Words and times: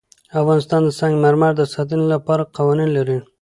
افغانستان 0.39 0.81
د 0.85 0.89
سنگ 0.99 1.13
مرمر 1.23 1.51
د 1.57 1.63
ساتنې 1.73 2.05
لپاره 2.13 2.49
قوانین 2.55 2.89
لري. 2.97 3.17